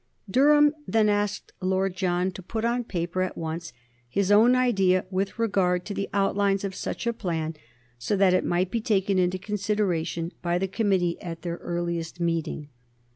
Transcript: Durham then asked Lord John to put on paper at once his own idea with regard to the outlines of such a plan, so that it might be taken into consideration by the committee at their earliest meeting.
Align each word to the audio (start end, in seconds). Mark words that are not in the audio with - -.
Durham 0.27 0.73
then 0.87 1.09
asked 1.09 1.51
Lord 1.61 1.95
John 1.95 2.31
to 2.31 2.41
put 2.41 2.65
on 2.65 2.83
paper 2.85 3.21
at 3.21 3.37
once 3.37 3.71
his 4.09 4.31
own 4.31 4.55
idea 4.55 5.05
with 5.11 5.37
regard 5.37 5.85
to 5.85 5.93
the 5.93 6.09
outlines 6.11 6.63
of 6.63 6.73
such 6.73 7.05
a 7.05 7.13
plan, 7.13 7.53
so 7.99 8.17
that 8.17 8.33
it 8.33 8.43
might 8.43 8.71
be 8.71 8.81
taken 8.81 9.19
into 9.19 9.37
consideration 9.37 10.31
by 10.41 10.57
the 10.57 10.67
committee 10.67 11.21
at 11.21 11.43
their 11.43 11.57
earliest 11.57 12.19
meeting. 12.19 12.69